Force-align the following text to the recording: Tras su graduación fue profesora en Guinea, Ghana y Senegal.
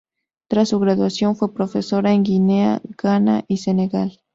Tras 0.49 0.69
su 0.69 0.79
graduación 0.79 1.35
fue 1.35 1.53
profesora 1.53 2.11
en 2.11 2.23
Guinea, 2.23 2.81
Ghana 2.97 3.45
y 3.47 3.57
Senegal. 3.57 4.19